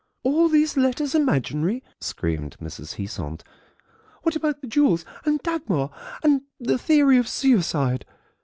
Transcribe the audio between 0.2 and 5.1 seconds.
"Are these letters imaginary?" screamed Mrs. Heasant; "what about the jewels,